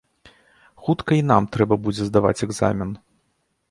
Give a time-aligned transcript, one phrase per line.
[0.85, 2.89] Хутка і нам трэба будзе здаваць экзамен.